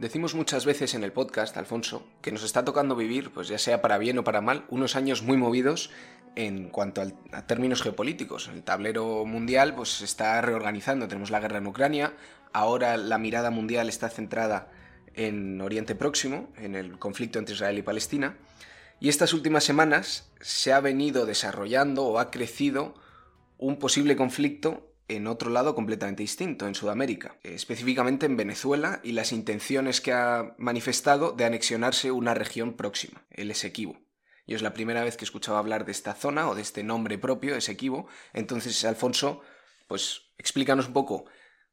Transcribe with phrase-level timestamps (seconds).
[0.00, 3.82] Decimos muchas veces en el podcast, Alfonso, que nos está tocando vivir, pues ya sea
[3.82, 5.90] para bien o para mal, unos años muy movidos
[6.36, 7.02] en cuanto
[7.32, 8.48] a términos geopolíticos.
[8.48, 11.06] El tablero mundial pues, se está reorganizando.
[11.06, 12.14] Tenemos la guerra en Ucrania,
[12.54, 14.72] ahora la mirada mundial está centrada
[15.12, 18.38] en Oriente Próximo, en el conflicto entre Israel y Palestina.
[19.00, 22.94] Y estas últimas semanas se ha venido desarrollando o ha crecido
[23.58, 29.32] un posible conflicto en otro lado completamente distinto, en Sudamérica, específicamente en Venezuela y las
[29.32, 33.98] intenciones que ha manifestado de anexionarse una región próxima, el Esequibo.
[34.46, 37.18] Y es la primera vez que escuchaba hablar de esta zona o de este nombre
[37.18, 38.06] propio, Esequibo.
[38.32, 39.40] Entonces, Alfonso,
[39.86, 41.26] pues explícanos un poco,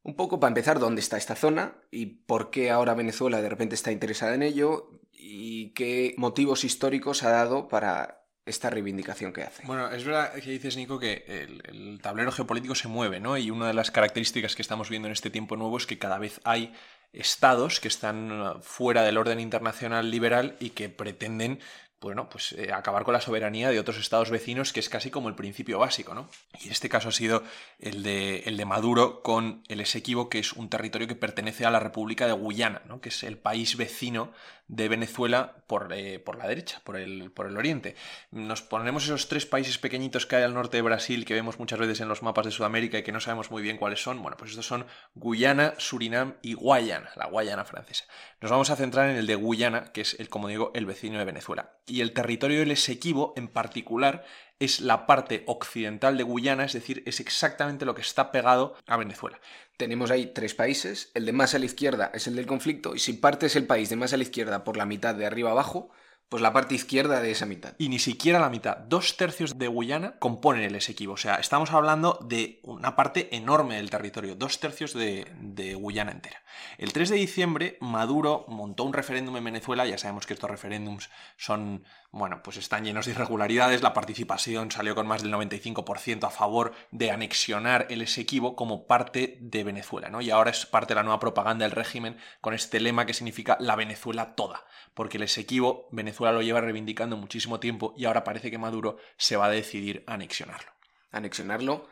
[0.04, 3.76] un poco para empezar dónde está esta zona y por qué ahora Venezuela de repente
[3.76, 8.17] está interesada en ello y qué motivos históricos ha dado para
[8.48, 9.64] esta reivindicación que hace.
[9.66, 13.38] Bueno, es verdad que dices, Nico, que el, tablero geopolítico se mueve, ¿no?
[13.38, 16.18] Y una de las características que estamos viendo en este tiempo nuevo es que cada
[16.18, 16.74] vez hay
[17.14, 21.60] estados que están fuera del orden internacional liberal y que pretenden
[22.00, 25.30] bueno, pues eh, acabar con la soberanía de otros estados vecinos, que es casi como
[25.30, 26.30] el principio básico, ¿no?
[26.62, 27.44] Y este caso ha sido
[27.80, 31.72] el de, el de Maduro con el Esequibo, que es un territorio que pertenece a
[31.72, 33.02] la República de Guyana, ¿no?
[33.02, 34.32] Que es el país vecino
[34.68, 37.96] de Venezuela por, eh, por la derecha, por el, por el oriente.
[38.32, 41.80] Nos ponemos esos tres países pequeñitos que hay al norte de Brasil, que vemos muchas
[41.80, 44.22] veces en los mapas de Sudamérica y que no sabemos muy bien cuáles son.
[44.22, 48.06] Bueno, pues estos son Guyana, Surinam y Guayana, la Guayana francesa.
[48.42, 51.18] Nos vamos a centrar en el de Guyana, que es, el, como digo, el vecino
[51.18, 51.74] de Venezuela.
[51.86, 54.26] Y el territorio del Esequibo, en particular,
[54.60, 58.98] es la parte occidental de Guyana, es decir, es exactamente lo que está pegado a
[58.98, 59.40] Venezuela.
[59.78, 63.00] Tenemos ahí tres países, el de más a la izquierda es el del conflicto, y
[63.00, 65.92] si partes el país de más a la izquierda por la mitad de arriba abajo,
[66.30, 67.74] pues la parte izquierda de esa mitad.
[67.78, 68.78] Y ni siquiera la mitad.
[68.78, 71.14] Dos tercios de Guyana componen el Esequibo.
[71.14, 74.36] O sea, estamos hablando de una parte enorme del territorio.
[74.36, 76.42] Dos tercios de, de, Guyana entera.
[76.78, 79.86] El 3 de diciembre, Maduro montó un referéndum en Venezuela.
[79.86, 84.96] Ya sabemos que estos referéndums son bueno, pues están llenos de irregularidades, la participación salió
[84.96, 90.22] con más del 95% a favor de anexionar el Esequibo como parte de Venezuela, ¿no?
[90.22, 93.58] Y ahora es parte de la nueva propaganda del régimen con este lema que significa
[93.60, 98.52] la Venezuela toda, porque el Esequibo Venezuela lo lleva reivindicando muchísimo tiempo y ahora parece
[98.52, 100.72] que Maduro se va a decidir a anexionarlo.
[101.12, 101.88] Anexionarlo,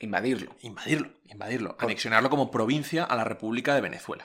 [0.00, 0.54] invadirlo.
[0.60, 1.76] Invadirlo, invadirlo.
[1.78, 4.24] Anexionarlo como provincia a la República de Venezuela.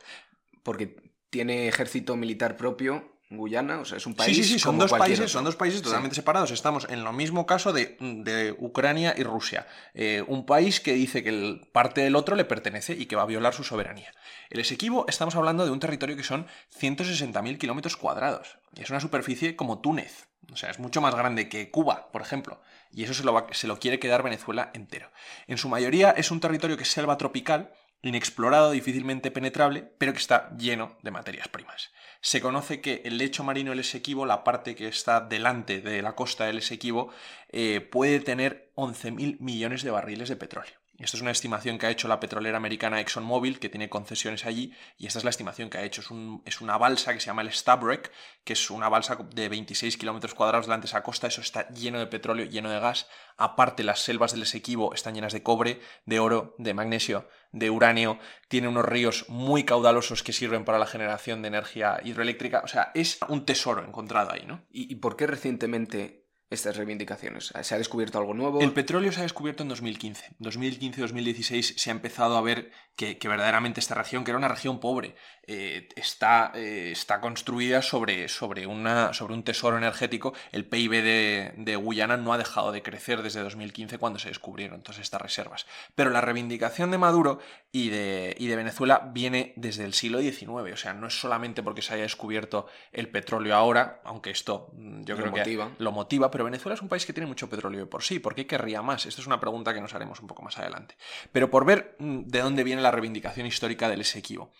[0.64, 4.36] Porque tiene ejército militar propio Guyana, o sea, es un país.
[4.36, 6.52] Sí, sí, sí, son dos países, son dos países totalmente separados.
[6.52, 9.68] Estamos en lo mismo caso de, Ucrania y Rusia.
[9.94, 13.25] Eh, un país que dice que parte del otro le pertenece y que va a
[13.25, 14.12] violar su soberanía.
[14.50, 16.47] El Esequibo, estamos hablando de un territorio que son
[16.80, 18.58] 160.000 kilómetros cuadrados.
[18.75, 20.28] Es una superficie como Túnez.
[20.52, 22.62] O sea, es mucho más grande que Cuba, por ejemplo.
[22.91, 25.09] Y eso se lo, se lo quiere quedar Venezuela entero.
[25.47, 27.72] En su mayoría es un territorio que es selva tropical
[28.02, 31.92] inexplorado, difícilmente penetrable, pero que está lleno de materias primas.
[32.22, 36.16] Se conoce que el lecho marino del Esequibo, la parte que está delante de la
[36.16, 37.12] costa del Esequibo,
[37.50, 40.81] eh, puede tener 11.000 millones de barriles de petróleo.
[41.04, 44.74] Esto es una estimación que ha hecho la petrolera americana ExxonMobil, que tiene concesiones allí,
[44.98, 46.02] y esta es la estimación que ha hecho.
[46.02, 48.12] Es, un, es una balsa que se llama el Stabrek,
[48.44, 51.28] que es una balsa de 26 kilómetros cuadrados delante de esa costa.
[51.28, 53.08] Eso está lleno de petróleo, lleno de gas.
[53.38, 58.20] Aparte, las selvas del Esequibo están llenas de cobre, de oro, de magnesio, de uranio.
[58.48, 62.62] Tiene unos ríos muy caudalosos que sirven para la generación de energía hidroeléctrica.
[62.64, 64.62] O sea, es un tesoro encontrado ahí, ¿no?
[64.72, 66.21] ¿Y, y por qué recientemente
[66.52, 67.54] estas reivindicaciones?
[67.62, 68.62] ¿Se ha descubierto algo nuevo?
[68.62, 70.36] El petróleo se ha descubierto en 2015.
[70.40, 75.16] 2015-2016 se ha empezado a ver que, verdaderamente esta región, que era una región pobre,
[75.48, 80.34] eh, está, eh, está construida sobre, sobre, una, sobre un tesoro energético.
[80.52, 84.84] El PIB de, de, Guyana no ha dejado de crecer desde 2015 cuando se descubrieron
[84.84, 85.66] todas estas reservas.
[85.96, 87.40] Pero la reivindicación de Maduro
[87.72, 90.74] y de, y de Venezuela viene desde el siglo XIX.
[90.74, 95.04] O sea, no es solamente porque se haya descubierto el petróleo ahora, aunque esto mm,
[95.06, 98.03] yo creo que lo motiva, pero Venezuela es un país que tiene mucho petróleo por
[98.03, 98.20] sí.
[98.20, 99.05] ¿Por qué querría más?
[99.05, 100.96] Esta es una pregunta que nos haremos un poco más adelante.
[101.32, 104.52] Pero por ver mm, de dónde viene la reivindicación histórica del Esequibo.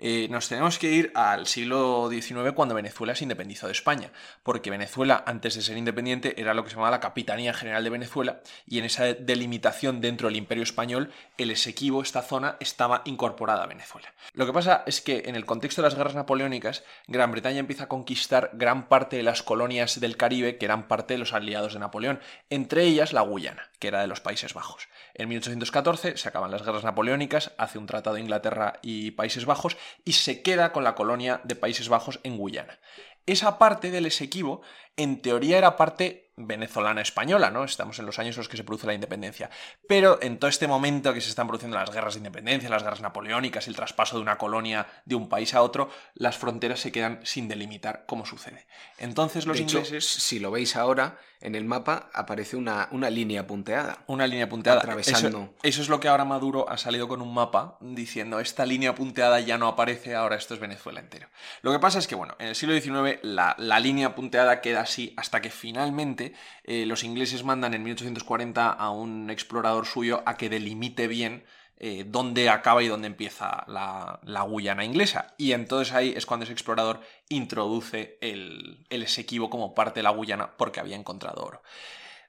[0.00, 4.12] Eh, nos tenemos que ir al siglo XIX cuando Venezuela se independizó de España,
[4.44, 7.90] porque Venezuela, antes de ser independiente, era lo que se llamaba la Capitanía General de
[7.90, 13.64] Venezuela, y en esa delimitación dentro del Imperio Español, el Esequibo, esta zona, estaba incorporada
[13.64, 14.14] a Venezuela.
[14.34, 17.84] Lo que pasa es que en el contexto de las guerras napoleónicas, Gran Bretaña empieza
[17.84, 21.74] a conquistar gran parte de las colonias del Caribe que eran parte de los aliados
[21.74, 22.20] de Napoleón,
[22.50, 24.88] entre ellas la Guyana, que era de los Países Bajos.
[25.14, 29.76] En 1814 se acaban las guerras napoleónicas, hace un tratado de Inglaterra y Países Bajos,
[30.04, 32.78] y se queda con la colonia de Países Bajos en Guyana.
[33.26, 34.62] Esa parte del Esequibo,
[34.98, 37.64] en teoría, era parte venezolana española, ¿no?
[37.64, 39.50] Estamos en los años en los que se produce la independencia.
[39.88, 43.00] Pero en todo este momento que se están produciendo las guerras de independencia, las guerras
[43.00, 47.20] napoleónicas, el traspaso de una colonia de un país a otro, las fronteras se quedan
[47.24, 48.66] sin delimitar como sucede.
[48.98, 50.04] Entonces los ingleses...
[50.04, 53.98] si lo veis ahora, en el mapa aparece una, una línea punteada.
[54.06, 54.78] Una línea punteada.
[54.78, 55.54] Atravesando.
[55.62, 59.38] Eso, es lo que ahora Maduro ha salido con un mapa diciendo esta línea punteada
[59.40, 61.28] ya no aparece, ahora esto es Venezuela entero.
[61.62, 65.14] Lo que pasa es que, bueno, en el siglo XIX la, línea punteada queda así
[65.16, 66.32] hasta que finalmente
[66.64, 71.44] eh, los ingleses mandan en 1840 a un explorador suyo a que delimite bien
[71.80, 75.34] eh, dónde acaba y dónde empieza la, Guyana inglesa.
[75.38, 79.06] Y entonces ahí es cuando ese explorador introduce el, el
[79.48, 81.62] como parte de la Guyana porque había encontrado oro.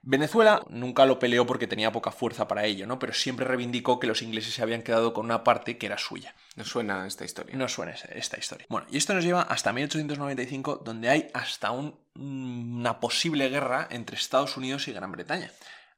[0.02, 3.00] Venezuela nunca lo peleó porque tenía poca fuerza para ello, ¿no?
[3.00, 6.36] Pero siempre reivindicó que los ingleses se habían quedado con una parte que era suya.
[6.56, 7.56] No suena esta historia.
[7.56, 8.66] No suena esta historia.
[8.70, 14.56] Bueno, y esto nos lleva hasta 1895, donde hay hasta una posible guerra entre Estados
[14.56, 15.52] Unidos y Gran Bretaña,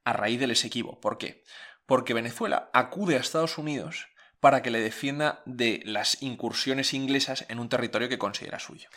[0.03, 0.99] a raíz del Esequibo.
[0.99, 1.43] ¿Por qué?
[1.91, 4.07] porque Venezuela acude a Estados Unidos
[4.39, 8.87] para que le defienda de las incursiones inglesas en un territorio que considera suyo.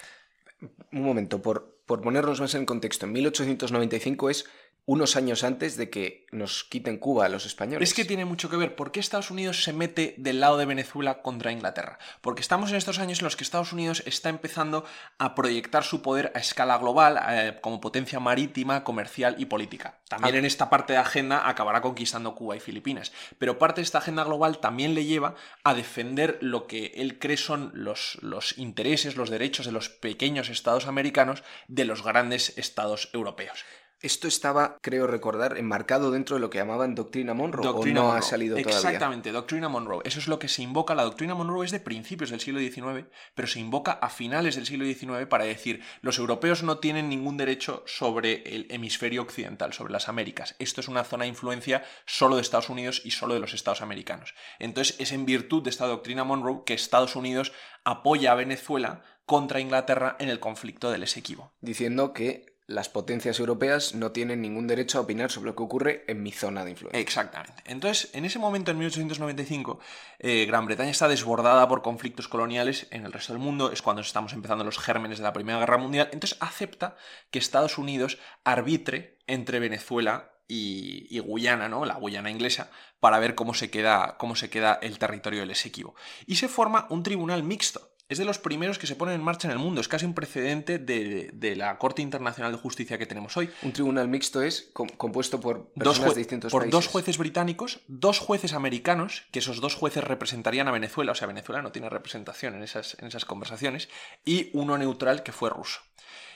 [0.92, 4.46] Un momento, por, por ponernos más en contexto, en 1895 es
[4.86, 7.88] unos años antes de que nos quiten Cuba a los españoles.
[7.88, 8.76] Es que tiene mucho que ver.
[8.76, 11.98] ¿Por qué Estados Unidos se mete del lado de Venezuela contra Inglaterra?
[12.20, 14.84] Porque estamos en estos años en los que Estados Unidos está empezando
[15.18, 20.00] a proyectar su poder a escala global, eh, como potencia marítima, comercial y política.
[20.08, 20.38] También ah.
[20.38, 23.12] en esta parte de agenda acabará conquistando Cuba y Filipinas.
[23.38, 27.38] Pero parte de esta agenda global también le lleva a defender lo que él cree
[27.38, 33.08] son los, los intereses, los derechos de los pequeños estados americanos de los grandes estados
[33.14, 33.64] europeos.
[34.04, 38.20] Esto estaba, creo recordar, enmarcado dentro de lo que llamaban Doctrina Monroe, o no ha
[38.20, 38.76] salido todavía.
[38.76, 40.02] Exactamente, Doctrina Monroe.
[40.04, 40.94] Eso es lo que se invoca.
[40.94, 44.66] La Doctrina Monroe es de principios del siglo XIX, pero se invoca a finales del
[44.66, 49.94] siglo XIX para decir los europeos no tienen ningún derecho sobre el hemisferio occidental, sobre
[49.94, 50.54] las Américas.
[50.58, 53.80] Esto es una zona de influencia solo de Estados Unidos y solo de los Estados
[53.80, 54.34] americanos.
[54.58, 57.52] Entonces es en virtud de esta Doctrina Monroe que Estados Unidos
[57.84, 61.54] apoya a Venezuela contra Inglaterra en el conflicto del Esequibo.
[61.62, 66.04] Diciendo que las potencias europeas no tienen ningún derecho a opinar sobre lo que ocurre
[66.06, 67.00] en mi zona de influencia.
[67.00, 67.62] Exactamente.
[67.66, 69.80] Entonces, en ese momento, en 1895,
[70.18, 74.00] eh, Gran Bretaña está desbordada por conflictos coloniales en el resto del mundo, es cuando
[74.00, 76.96] estamos empezando los gérmenes de la Primera Guerra Mundial, entonces acepta
[77.30, 81.84] que Estados Unidos arbitre entre Venezuela y, Guyana, ¿no?
[81.84, 82.70] La Guyana inglesa,
[83.00, 85.94] para ver cómo se queda, cómo se queda el territorio del Esequibo.
[86.26, 89.48] Y se forma un tribunal mixto es de los primeros que se ponen en marcha
[89.48, 89.80] en el mundo.
[89.80, 93.50] Es casi un precedente de, la Corte Internacional de Justicia que tenemos hoy.
[93.62, 98.52] Un tribunal mixto es compuesto por dos de distintos por dos jueces británicos, dos jueces
[98.52, 102.62] americanos, que esos dos jueces representarían a Venezuela, o sea, Venezuela no tiene representación en
[102.62, 103.88] esas, en esas conversaciones,
[104.24, 105.80] y uno neutral que fue ruso.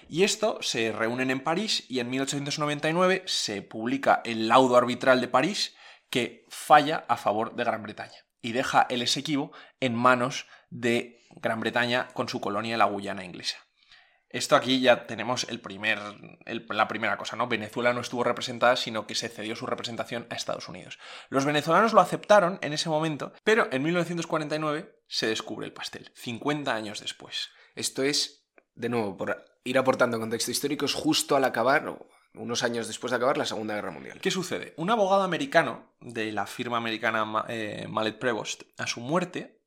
[0.08, 5.28] Y esto se reúnen en París y en 1899 se publica el laudo arbitral de
[5.28, 5.76] París
[6.10, 11.60] que falla a favor de Gran Bretaña y deja el Esequibo en manos de Gran
[11.60, 13.58] Bretaña con su colonia la Guyana inglesa.
[14.30, 15.98] Esto aquí ya tenemos el primer,
[16.68, 17.48] la primera cosa, ¿no?
[17.48, 20.98] Venezuela no estuvo representada, sino que se cedió su representación a Estados Unidos.
[21.30, 26.74] Los venezolanos lo aceptaron en ese momento, pero en 1949 se descubre el pastel, 50
[26.74, 27.48] años después.
[27.74, 31.96] Esto es, de nuevo, por ir aportando contexto histórico, es justo al acabar,
[32.34, 34.20] unos años después de acabar la Segunda Guerra Mundial.
[34.20, 34.74] ¿Qué sucede?
[34.76, 39.57] Un abogado americano de la firma americana eh, Mallet Prevost, a su muerte,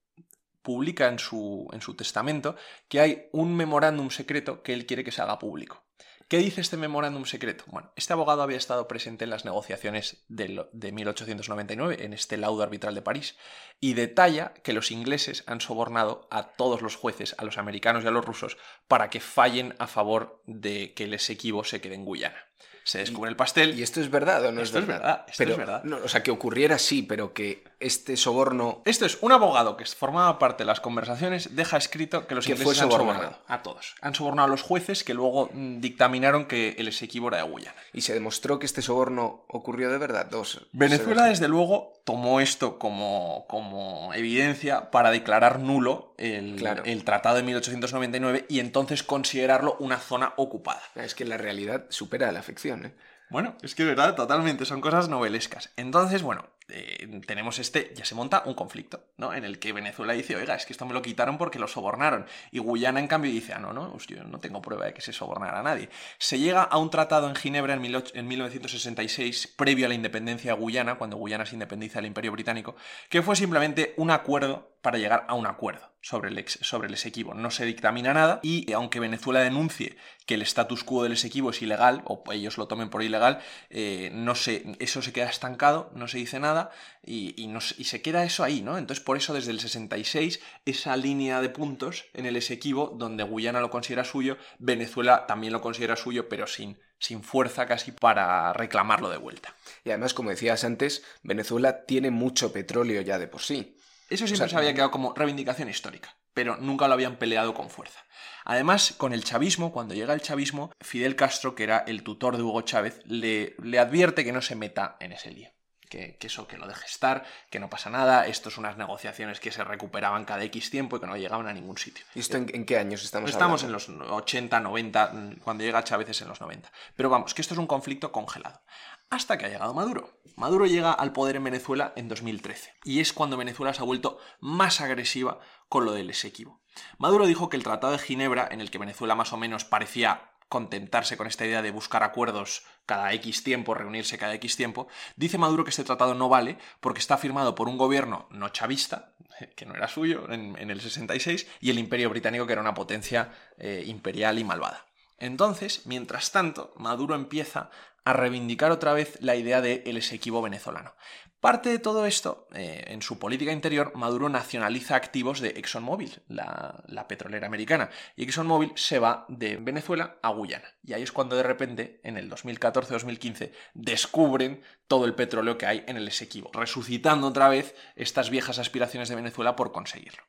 [0.62, 2.56] publica en su, en su testamento
[2.88, 5.84] que hay un memorándum secreto que él quiere que se haga público.
[6.32, 7.66] ¿Qué dice este memorándum secreto?
[7.68, 12.64] Bueno, este abogado había estado presente en las negociaciones de, de, 1899, en este laudo
[12.64, 13.36] arbitral de París,
[13.82, 18.08] y detalla que los ingleses han sobornado a todos los jueces, a los americanos y
[18.08, 22.06] a los rusos, para que fallen a favor de que el Esequibo se quede en
[22.06, 22.48] Guyana
[22.84, 23.78] se descubre el pastel.
[23.78, 25.26] ¿Y esto es verdad o no es verdad?
[25.28, 25.84] Esto es verdad.
[25.86, 28.82] o sea, que ocurriera sí, pero que este soborno.
[28.86, 32.82] Esto es un abogado que formaba parte de las conversaciones, deja escrito que los ingleses
[32.82, 33.96] han sobornado a todos.
[34.02, 37.76] Han sobornado a los jueces que luego mm, dictaminaron que el Esequibo era de Guyana.
[37.94, 40.28] ¿Y se demostró que este soborno ocurrió de verdad?
[40.28, 40.68] Dos.
[40.72, 47.44] Venezuela, desde luego, tomó esto como, como evidencia para declarar nulo el, el tratado de
[47.44, 50.82] 1899 y entonces considerarlo una zona ocupada.
[50.96, 52.86] Es que la realidad supera la ficción.
[52.86, 52.94] ¿eh?
[53.32, 55.72] Bueno, es que de verdad, totalmente, son cosas novelescas.
[55.78, 59.34] Entonces, bueno, eh, tenemos este, ya se monta un conflicto, ¿no?
[59.34, 62.26] En el que Venezuela dice, oiga, es que esto me lo quitaron porque lo sobornaron.
[62.52, 65.14] Y Guyana, en cambio, dice, ah, no, no, yo no tengo prueba de que se
[65.14, 65.90] sobornara a nadie.
[66.18, 70.60] Se llega a un tratado en Ginebra en, en 1966, previo a la independencia de
[70.60, 72.76] Guyana, cuando Guyana se independiza del Imperio Británico,
[73.10, 75.92] que fue simplemente un acuerdo para llegar a un acuerdo.
[76.02, 77.36] sobre el, ex, sobre el Esequibo.
[77.36, 81.62] No se dictamina nada y aunque Venezuela denuncie que el status quo del Esequibo es
[81.62, 83.40] ilegal, o ellos lo tomen por ilegal,
[83.70, 86.61] eh, no se, eso se queda estancado, no se dice nada
[87.04, 88.78] y, y, y, se queda eso ahí, ¿no?
[88.78, 93.60] Entonces por eso desde el 66 esa línea de puntos en el Esequibo, donde Guyana
[93.60, 99.10] lo considera suyo, Venezuela también lo considera suyo, pero sin, sin fuerza casi para reclamarlo
[99.10, 99.56] de vuelta.
[99.84, 103.78] Y además, como decías antes, Venezuela tiene mucho petróleo ya de por sí.
[104.10, 107.54] Eso siempre o sea, se había quedado como reivindicación histórica, pero nunca lo habían peleado
[107.54, 108.02] con fuerza.
[108.44, 112.44] Además, con el chavismo, cuando llega el chavismo, Fidel Castro, que era el tutor de
[112.44, 115.50] Hugo Chávez, le, le advierte que no se meta en ese lío.
[115.92, 119.42] Que, que, eso, que lo deje estar, que no pasa nada, esto es unas negociaciones
[119.42, 122.06] que se recuperaban cada X tiempo y que no llegaban a ningún sitio.
[122.16, 123.92] ¿Y esto en, en qué años estamos Estamos hablando?
[123.92, 126.72] en los 80, 90, cuando llega Chávez es en los 90.
[126.96, 128.62] Pero vamos, que esto es un conflicto congelado.
[129.10, 130.22] Hasta que ha llegado Maduro.
[130.38, 132.74] Maduro llega al poder en Venezuela en 2013.
[132.86, 136.62] Y es cuando Venezuela se ha vuelto más agresiva con lo del Esequibo.
[136.98, 140.31] Maduro dijo que el Tratado de Ginebra, en el que Venezuela más o menos parecía
[140.52, 145.38] contentarse con esta idea de buscar acuerdos cada X tiempo, reunirse cada X tiempo, dice
[145.38, 149.14] Maduro que este tratado no vale porque está firmado por un gobierno no chavista,
[149.56, 153.32] que no era suyo en, el 66, y el imperio británico, que era una potencia
[153.58, 154.86] eh, imperial y malvada.
[155.20, 157.70] Entonces, mientras tanto, Maduro empieza
[158.04, 160.96] a reivindicar otra vez la idea del de Esequibo venezolano.
[161.42, 166.84] Parte de todo esto, eh, en su política interior, Maduro nacionaliza activos de ExxonMobil, la,
[166.86, 170.68] la, petrolera americana, y ExxonMobil se va de Venezuela a Guyana.
[170.84, 175.84] Y ahí es cuando de repente, en el 2014-2015, descubren todo el petróleo que hay
[175.88, 180.22] en el Esequibo, resucitando otra vez estas viejas aspiraciones de Venezuela por conseguirlo.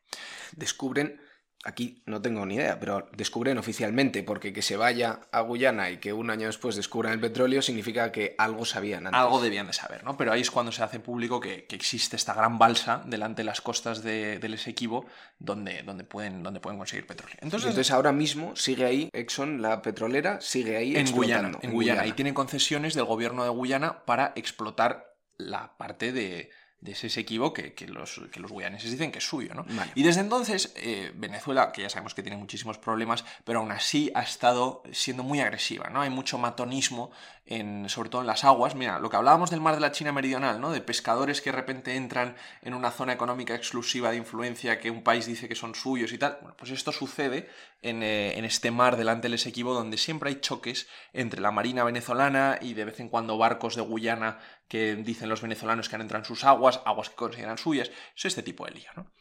[0.52, 1.20] Descubren
[1.64, 5.98] aquí no tengo ni idea, pero descubren oficialmente, porque que se vaya a Guyana y
[5.98, 9.20] que un año después descubran el petróleo significa que algo sabían antes.
[9.20, 10.16] Algo debían de saber, ¿no?
[10.16, 13.46] Pero ahí es cuando se hace público que, que existe esta gran balsa delante de
[13.46, 15.06] las costas de, del Esequibo
[15.38, 17.36] donde, donde, pueden, donde pueden conseguir petróleo.
[17.40, 21.72] Entonces, Entonces, ahora mismo sigue ahí Exxon, la petrolera, sigue ahí en Guyana, en, en
[21.72, 22.06] Guyana.
[22.06, 26.50] Y tienen concesiones del gobierno de Guyana para explotar la parte de,
[26.82, 29.54] de ese equivo que, que, los, que los guyaneses dicen que es suyo.
[29.54, 29.64] ¿no?
[29.68, 29.92] Vale.
[29.94, 34.10] Y desde entonces, eh, Venezuela, que ya sabemos que tiene muchísimos problemas, pero aún así
[34.14, 35.90] ha estado siendo muy agresiva.
[35.90, 36.00] ¿no?
[36.00, 37.12] Hay mucho matonismo,
[37.46, 38.74] en, sobre todo en las aguas.
[38.74, 40.72] Mira, lo que hablábamos del mar de la China Meridional, ¿no?
[40.72, 45.04] de pescadores que de repente entran en una zona económica exclusiva de influencia que un
[45.04, 46.38] país dice que son suyos y tal.
[46.40, 47.48] Bueno, pues esto sucede
[47.80, 51.84] en, eh, en este mar delante del Esequibo, donde siempre hay choques entre la marina
[51.84, 54.40] venezolana y de vez en cuando barcos de Guyana
[54.72, 58.24] que dicen los venezolanos que han entrado en sus aguas, aguas que consideran suyas, es
[58.24, 59.12] este tipo de lío, ¿no?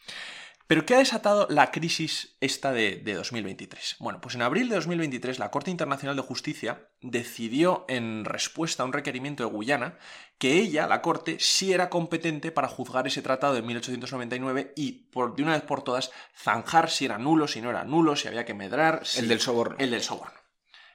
[0.66, 3.98] ¿Pero qué ha desatado la crisis esta de, de, 2023?
[4.00, 8.86] Bueno, pues en abril de 2023 la Corte Internacional de Justicia decidió en respuesta a
[8.86, 9.98] un requerimiento de Guyana
[10.38, 15.36] que ella, la Corte, sí era competente para juzgar ese tratado de 1899 y por,
[15.36, 18.46] de una vez por todas zanjar si era nulo, si no era nulo, si había
[18.46, 19.06] que medrar.
[19.06, 19.20] Si...
[19.20, 19.76] El del soborno.
[19.80, 20.41] El del soborno.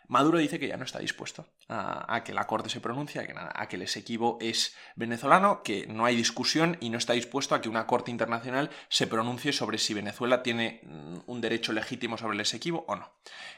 [0.09, 3.35] Maduro dice que ya no está dispuesto a, que la Corte se pronuncie, a que,
[3.35, 7.55] nada, a que el Esequibo es venezolano, que no hay discusión y no está dispuesto
[7.55, 10.81] a que una Corte internacional se pronuncie sobre si Venezuela tiene
[11.27, 13.13] un derecho legítimo sobre el Esequibo o no.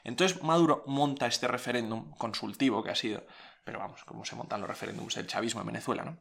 [0.04, 3.26] Entonces Maduro monta este referéndum consultivo que ha sido,
[3.64, 6.18] pero vamos, como se montan los referéndums el chavismo en Venezuela, ¿no?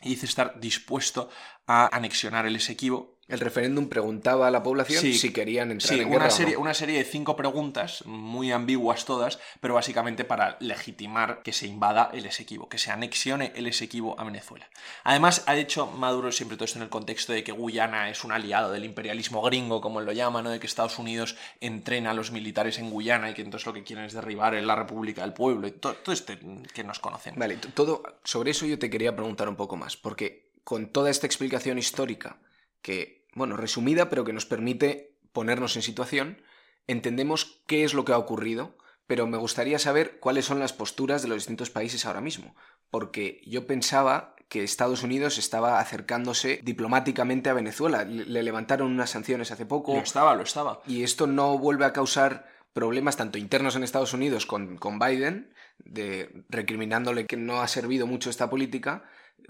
[0.00, 1.30] Y dice estar dispuesto
[1.66, 6.00] a anexionar el Esequibo el referéndum preguntaba a la población sí, si querían entrar sí,
[6.00, 6.62] en una guerra serie, o no.
[6.64, 12.10] una serie de cinco preguntas, muy ambiguas todas, pero básicamente para legitimar que se invada
[12.12, 14.68] el Esequibo, que se anexione el Esequibo a Venezuela.
[15.02, 18.32] Además, ha hecho Maduro siempre todo esto en el contexto de que Guyana es un
[18.32, 20.50] aliado del imperialismo gringo, como él lo llama, ¿no?
[20.50, 23.82] de que Estados Unidos entrena a los militares en Guyana y que entonces lo que
[23.82, 26.38] quieren es derribar la República del Pueblo y todo, todo este
[26.74, 27.36] que nos conocen.
[27.38, 31.26] Vale, todo sobre eso yo te quería preguntar un poco más, porque con toda esta
[31.26, 32.40] explicación histórica
[32.82, 36.42] que, bueno, resumida, pero que nos permite ponernos en situación,
[36.86, 38.76] entendemos qué es lo que ha ocurrido,
[39.06, 42.54] pero me gustaría saber cuáles son las posturas de los distintos países ahora mismo,
[42.90, 48.04] porque yo pensaba que Estados Unidos estaba acercándose diplomáticamente a Venezuela.
[48.04, 49.94] Le levantaron unas sanciones hace poco.
[49.94, 50.82] Lo estaba, lo estaba.
[50.86, 55.54] Y esto no vuelve a causar problemas tanto internos en Estados Unidos con, con Biden,
[55.78, 59.04] de recriminándole que no ha servido mucho esta política,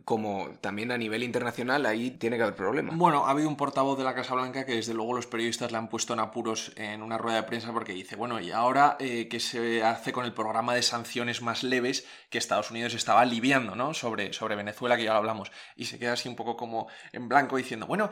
[0.04, 2.96] como también a nivel internacional ahí tiene que haber problemas.
[2.96, 5.78] Bueno, ha habido un portavoz de la Casa Blanca que desde luego los periodistas le
[5.78, 9.28] han puesto en apuros en una rueda de prensa porque dice, bueno, y ahora eh,
[9.28, 13.74] qué se hace con el programa de sanciones más leves que Estados Unidos estaba aliviando,
[13.74, 13.94] ¿no?
[13.94, 15.50] Sobre, sobre Venezuela, que ya lo hablamos.
[15.76, 18.10] Y se queda así un poco como en blanco diciendo, bueno,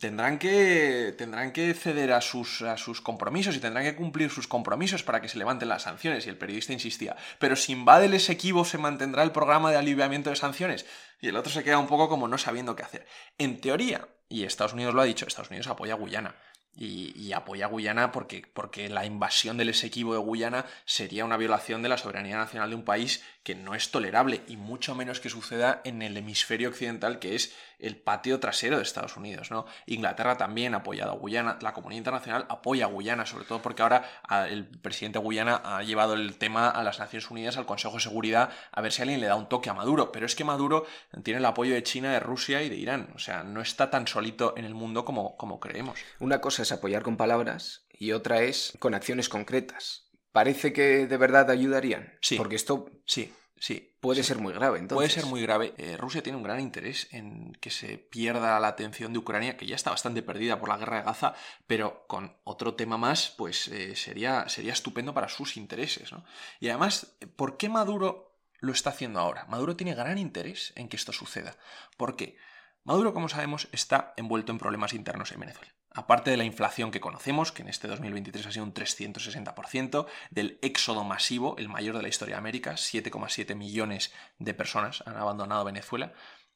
[0.00, 4.46] tendrán que, tendrán que ceder a sus, a sus compromisos y tendrán que cumplir sus
[4.46, 6.26] compromisos para que se levanten las sanciones.
[6.26, 10.30] Y el periodista insistía, pero si invade el Esequibo se mantendrá el programa de aliviamiento
[10.30, 10.86] de sanciones.
[11.22, 13.06] Y el otro se queda un poco como no sabiendo qué hacer.
[13.38, 16.34] En teoría, y Estados Unidos lo ha dicho, Estados Unidos apoya a Guyana.
[16.74, 21.82] Y, apoya a Guyana porque, porque la invasión del Esequibo de Guyana sería una violación
[21.82, 25.28] de la soberanía nacional de un país que no es tolerable y mucho menos que
[25.28, 29.50] suceda en el hemisferio occidental que es el patio trasero de Estados Unidos.
[29.50, 29.66] ¿no?
[29.86, 33.82] Inglaterra también ha apoyado a Guyana, la comunidad internacional apoya a Guyana, sobre todo porque
[33.82, 34.08] ahora
[34.48, 38.00] el presidente de Guyana ha llevado el tema a las Naciones Unidas, al Consejo de
[38.00, 40.12] Seguridad, a ver si alguien le da un toque a Maduro.
[40.12, 40.86] Pero es que Maduro
[41.22, 43.08] tiene el apoyo de China, de Rusia y de Irán.
[43.14, 45.98] O sea, no está tan solito en el mundo como, como creemos.
[46.20, 50.10] Una cosa es apoyar con palabras y otra es con acciones concretas.
[50.32, 52.18] Parece que de verdad ayudarían.
[52.20, 52.36] Sí.
[52.36, 53.32] Porque esto sí.
[53.58, 53.96] Sí.
[54.00, 54.96] Puede ser muy grave, entonces.
[54.96, 55.72] Puede ser muy grave.
[55.76, 59.66] Eh, Rusia tiene un gran interés en que se pierda la atención de Ucrania, que
[59.66, 61.34] ya está bastante perdida por la guerra de Gaza,
[61.68, 66.10] pero con otro tema más, pues eh, sería, sería estupendo para sus intereses.
[66.10, 66.24] ¿no?
[66.58, 69.44] Y además, ¿por qué Maduro lo está haciendo ahora?
[69.46, 71.56] Maduro tiene gran interés en que esto suceda.
[71.96, 72.36] ¿Por qué?
[72.82, 77.00] Maduro, como sabemos, está envuelto en problemas internos en Venezuela aparte de la inflación que
[77.00, 82.02] conocemos, que en este 2023 ha sido un 360%, del éxodo masivo, el mayor de
[82.02, 86.12] la historia de América, 7,7 millones de personas han abandonado Venezuela,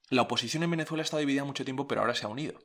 [0.09, 2.61] la oposición en Venezuela ha estado dividida mucho tiempo, pero ahora se ha unido.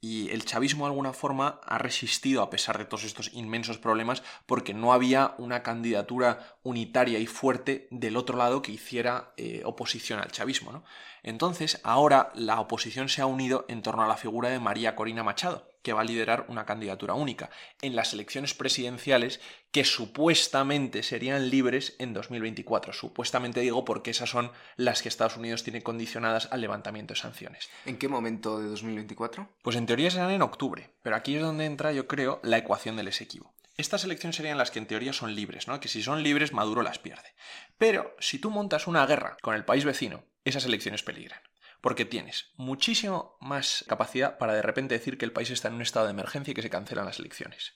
[0.00, 4.22] Y el chavismo de alguna forma ha resistido a pesar de todos estos inmensos problemas
[4.44, 10.20] porque no había una candidatura unitaria y fuerte del otro lado que hiciera eh, oposición
[10.20, 10.84] al chavismo.
[11.22, 15.22] Entonces, ahora la oposición se ha unido en torno a la figura de María Corina
[15.22, 17.50] Machado, que va a liderar una candidatura única
[17.82, 22.92] en las elecciones presidenciales que supuestamente serían libres en 2024.
[22.92, 27.68] Supuestamente digo porque esas son las que Estados Unidos tiene condicionadas al levantamiento de sanciones.
[27.84, 29.48] ¿En qué momento de 2024?
[29.62, 32.96] Pues en teoría serán en octubre, pero aquí es donde entra, yo creo, la ecuación
[32.96, 33.54] del Esequibo.
[33.76, 35.80] Estas elecciones serían las que en teoría son libres, ¿no?
[35.80, 37.34] Que si son libres, Maduro las pierde.
[37.76, 41.40] Pero si tú montas una guerra con el país vecino, esas elecciones peligran
[41.84, 45.82] porque tienes muchísimo más capacidad para de repente decir que el país está en un
[45.82, 47.74] estado de emergencia y que se cancelan las elecciones.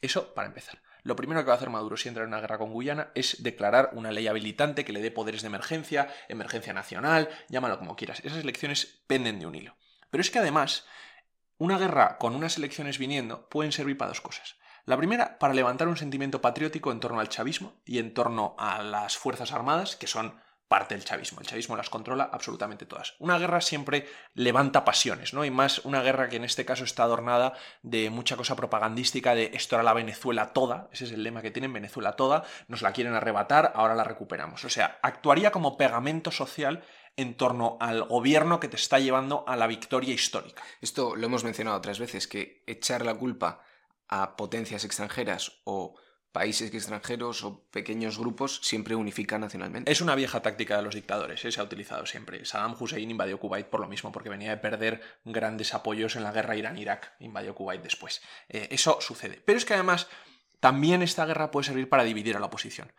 [0.00, 0.80] Eso para empezar.
[1.02, 3.42] Lo primero que va a hacer Maduro si entra en una guerra con Guyana es
[3.42, 8.20] declarar una ley habilitante que le dé poderes de emergencia, emergencia nacional, llámalo como quieras.
[8.20, 9.76] Esas elecciones penden de un hilo.
[10.12, 10.86] Pero es que además,
[11.58, 14.58] una guerra con unas elecciones viniendo pueden servir para dos cosas.
[14.84, 18.80] La primera, para levantar un sentimiento patriótico en torno al chavismo y en torno a
[18.84, 20.38] las Fuerzas Armadas, que son
[20.70, 21.40] parte del chavismo.
[21.40, 23.16] El chavismo las controla absolutamente todas.
[23.18, 25.44] Una guerra siempre levanta pasiones, ¿no?
[25.44, 29.50] Y más una guerra que en este caso está adornada de mucha cosa propagandística de
[29.52, 32.92] esto era la Venezuela toda, ese es el lema que tienen, Venezuela toda, nos la
[32.92, 34.64] quieren arrebatar, ahora la recuperamos.
[34.64, 36.84] O sea, actuaría como pegamento social
[37.16, 40.62] en torno al gobierno que te está llevando a la victoria histórica.
[40.80, 43.64] Esto lo hemos mencionado otras veces, que echar la culpa
[44.06, 45.96] a potencias extranjeras o
[46.32, 49.90] países extranjeros o pequeños grupos siempre unifican nacionalmente.
[49.90, 51.52] Es una vieja táctica de los dictadores, ¿eh?
[51.52, 52.44] se ha utilizado siempre.
[52.44, 56.32] Saddam Hussein invadió Kuwait por lo mismo, porque venía de perder grandes apoyos en la
[56.32, 58.22] guerra Irán-Irak, invadió Kuwait después.
[58.48, 59.42] Eh, eso sucede.
[59.44, 60.08] Pero es que además
[60.60, 62.92] también esta guerra puede servir para dividir a la oposición.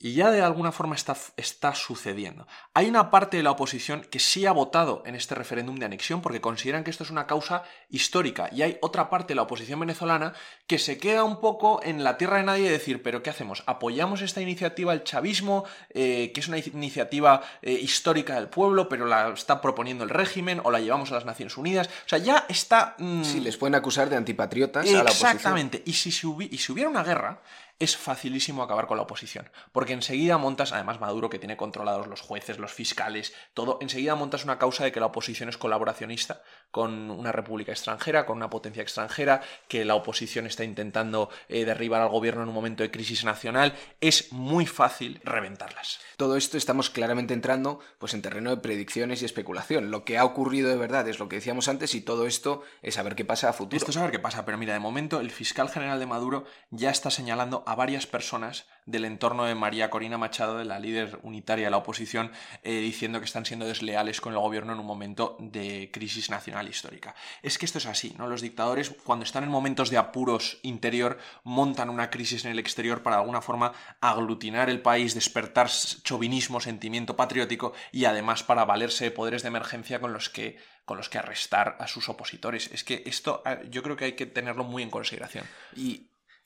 [0.00, 2.46] Y ya de alguna forma está, está, sucediendo.
[2.72, 6.20] Hay una parte de la oposición que sí ha votado en este referéndum de anexión
[6.20, 8.48] porque consideran que esto es una causa histórica.
[8.52, 10.34] Y hay otra parte de la oposición venezolana
[10.68, 13.64] que se queda un poco en la tierra de nadie de decir, pero ¿qué hacemos?
[13.66, 19.04] ¿Apoyamos esta iniciativa el chavismo, eh, que es una iniciativa eh, histórica del pueblo, pero
[19.04, 21.88] la está proponiendo el régimen, o la llevamos a las Naciones Unidas?
[21.88, 22.94] O sea, ya está...
[22.98, 25.32] Mm, sí, les pueden acusar de antipatriotas a la oposición.
[25.32, 25.82] Exactamente.
[25.84, 27.40] Y si, y si hubiera una guerra,
[27.78, 29.50] es facilísimo acabar con la oposición.
[29.72, 34.44] Porque enseguida montas, además Maduro que tiene controlados los jueces, los fiscales, todo, enseguida montas
[34.44, 38.82] una causa de que la oposición es colaboracionista con una república extranjera, con una potencia
[38.82, 43.24] extranjera, que la oposición está intentando eh, derribar al gobierno en un momento de crisis
[43.24, 43.74] nacional.
[44.00, 46.00] Es muy fácil reventarlas.
[46.16, 49.90] Todo esto estamos claramente entrando pues, en terreno de predicciones y especulación.
[49.90, 52.94] Lo que ha ocurrido de verdad es lo que decíamos antes y todo esto es
[52.94, 53.76] saber qué pasa a futuro.
[53.76, 56.90] Esto es saber qué pasa, pero mira, de momento el fiscal general de Maduro ya
[56.90, 61.66] está señalando a varias personas del entorno de María Corina Machado, de la líder unitaria
[61.66, 65.36] de la oposición, eh, diciendo que están siendo desleales con el gobierno en un momento
[65.38, 67.14] de crisis nacional histórica.
[67.42, 68.26] Es que esto es así, ¿no?
[68.26, 73.02] Los dictadores, cuando están en momentos de apuros interior, montan una crisis en el exterior
[73.02, 79.04] para de alguna forma aglutinar el país, despertar chauvinismo, sentimiento patriótico y además para valerse
[79.04, 82.70] de poderes de emergencia con los que con los que arrestar a sus opositores.
[82.72, 85.44] Es que esto ah, yo creo que hay que tenerlo muy en consideración.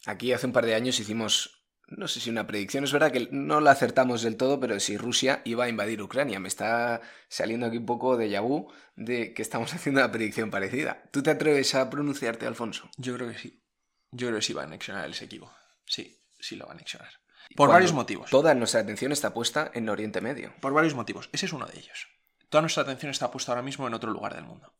[0.06, 3.28] Aquí hace un par de años hicimos, no sé si una predicción, es verdad que
[3.30, 6.40] no la acertamos del todo, pero si Rusia iba a invadir Ucrania.
[6.40, 11.02] Me está saliendo aquí un poco de yabú de que estamos haciendo una predicción parecida.
[11.12, 12.90] ¿Tú te atreves a pronunciarte, Alfonso?
[12.96, 13.62] Yo creo que sí.
[14.10, 15.52] Yo creo que sí va a anexionar el equipo.
[15.86, 17.10] Sí, sí lo va a anexionar.
[17.56, 18.30] Por varios motivos.
[18.30, 20.54] Toda nuestra atención está puesta en Oriente Medio.
[20.60, 21.28] Por varios motivos.
[21.32, 22.08] Ese es uno de ellos.
[22.48, 24.74] Toda nuestra atención está puesta ahora mismo en otro lugar del mundo.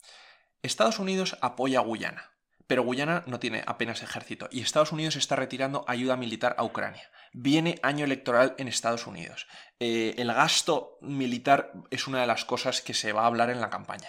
[0.63, 2.32] Estados Unidos apoya a Guyana
[2.73, 7.03] Pero Guyana no tiene apenas ejército y Estados Unidos está retirando ayuda militar a Ucrania.
[7.35, 9.47] Viene año electoral en Estados Unidos.
[9.79, 13.61] Eh, el gasto militar es una de las cosas que se va a hablar en
[13.61, 14.09] la campaña.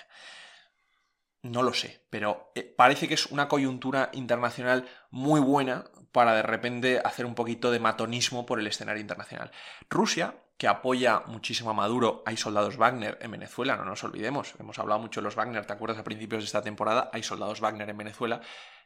[1.42, 6.44] No lo sé, pero eh, parece que es una coyuntura internacional muy buena para de
[6.44, 9.52] repente hacer un poquito de matonismo por el escenario internacional.
[9.90, 14.80] Rusia, que apoya muchísimo a Maduro, hay soldados Wagner en Venezuela, no nos olvidemos, hemos
[14.80, 17.10] hablado mucho de los Wagner, ¿te acuerdas a principios de esta temporada?
[17.14, 18.42] Hay soldados Wagner en Venezuela,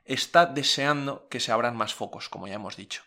[0.05, 3.03] está deseando que se abran más focos, como ya hemos dicho.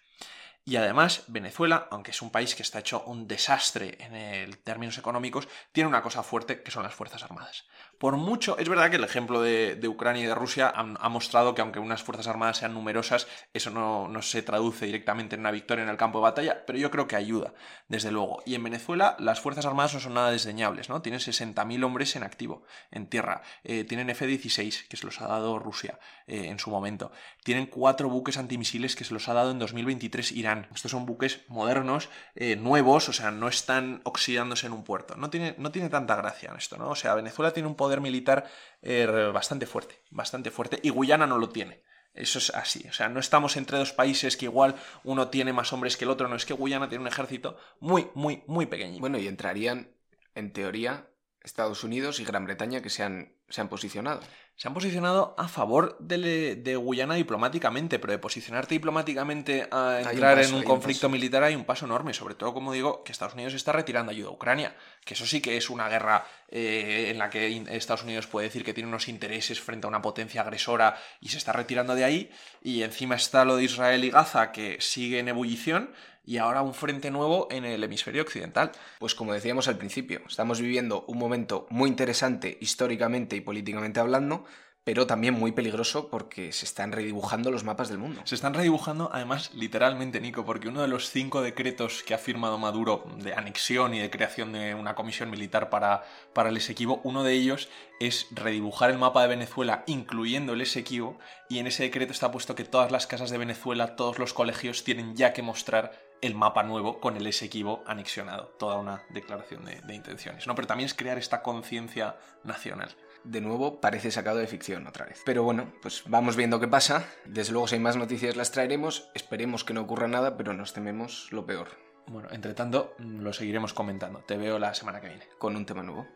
[0.64, 5.48] Y además, Venezuela, aunque es un país que está hecho un desastre en términos económicos,
[5.72, 7.64] tiene una cosa fuerte que son las Fuerzas Armadas.
[7.98, 11.60] Por mucho, es verdad que el ejemplo de, Ucrania y de Rusia ha, mostrado que
[11.60, 15.84] aunque unas Fuerzas Armadas sean numerosas, eso no, no, se traduce directamente en una victoria
[15.84, 17.52] en el campo de batalla, pero yo creo que ayuda,
[17.88, 18.42] desde luego.
[18.46, 21.02] Y en Venezuela las Fuerzas Armadas no son nada desdeñables, ¿no?
[21.02, 23.42] Tienen 60.000 hombres en activo, en tierra.
[23.64, 27.12] Eh, tienen F-16, que se los ha dado Rusia eh, en su momento.
[27.44, 30.59] Tienen cuatro buques antimisiles que se los ha dado en 2023 Irán.
[30.74, 35.16] Estos son buques modernos, eh, nuevos, o sea, no están oxidándose en un puerto.
[35.16, 36.90] No tiene, no tiene tanta gracia en esto, ¿no?
[36.90, 38.48] O sea, Venezuela tiene un poder militar
[38.82, 41.82] eh, bastante fuerte, bastante fuerte, y Guyana no lo tiene.
[42.12, 45.72] Eso es así, o sea, no estamos entre dos países que igual uno tiene más
[45.72, 48.98] hombres que el otro, no es que Guyana tiene un ejército muy, muy, muy pequeño.
[48.98, 49.94] Bueno, y entrarían,
[50.34, 51.08] en teoría,
[51.42, 54.20] Estados Unidos y Gran Bretaña que se han, se han posicionado
[54.60, 60.52] se han posicionado a favor de, Guyana diplomáticamente, pero de posicionarte diplomáticamente a entrar en
[60.52, 63.72] un conflicto militar hay un paso enorme, sobre todo, como digo, que Estados Unidos está
[63.72, 67.64] retirando ayuda a Ucrania, que eso sí que es una guerra eh, en la que
[67.70, 71.38] Estados Unidos puede decir que tiene unos intereses frente a una potencia agresora y se
[71.38, 72.30] está retirando de ahí,
[72.62, 75.92] y encima está lo de Israel y Gaza, que sigue en ebullición,
[76.24, 78.72] y ahora un frente nuevo en el hemisferio occidental.
[78.98, 84.44] Pues como decíamos al principio, estamos viviendo un momento muy interesante históricamente y políticamente hablando,
[84.84, 88.22] pero también muy peligroso porque se están redibujando los mapas del mundo.
[88.24, 92.56] Se están redibujando, además, literalmente, Nico, porque uno de los cinco decretos que ha firmado
[92.56, 97.22] Maduro de anexión y de creación de una comisión militar para, para el Esequibo, uno
[97.22, 97.68] de ellos
[98.00, 101.18] es redibujar el mapa de Venezuela, incluyendo el Esequibo,
[101.50, 104.82] y en ese decreto está puesto que todas las casas de Venezuela, todos los colegios
[104.82, 108.54] tienen ya que mostrar el mapa nuevo con el Esequibo anexionado.
[108.58, 110.54] Toda una declaración de, de intenciones, ¿no?
[110.54, 115.22] Pero también es crear esta conciencia nacional de nuevo parece sacado de ficción otra vez.
[115.24, 117.06] Pero bueno, pues vamos viendo qué pasa.
[117.24, 119.08] Desde luego si hay más noticias las traeremos.
[119.14, 121.68] Esperemos que no ocurra nada, pero nos tememos lo peor.
[122.06, 124.20] Bueno, entre tanto, lo seguiremos comentando.
[124.20, 125.26] Te veo la semana que viene.
[125.38, 126.06] Con un tema nuevo.